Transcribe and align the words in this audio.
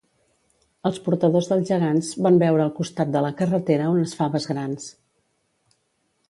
Els 0.89 0.95
portadors 1.07 1.49
dels 1.51 1.67
gegants 1.71 2.09
van 2.27 2.39
veure 2.45 2.63
al 2.65 2.71
costat 2.79 3.11
de 3.17 3.23
la 3.27 3.31
carretera 3.43 3.91
unes 3.93 4.17
faves 4.23 4.49
grans 4.55 4.89